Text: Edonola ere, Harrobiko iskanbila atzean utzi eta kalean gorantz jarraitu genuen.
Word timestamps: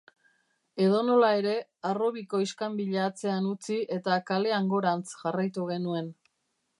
Edonola 0.85 1.27
ere, 1.41 1.51
Harrobiko 1.89 2.41
iskanbila 2.45 3.03
atzean 3.09 3.49
utzi 3.51 3.77
eta 3.99 4.17
kalean 4.31 4.73
gorantz 4.73 5.07
jarraitu 5.21 5.69
genuen. 5.75 6.11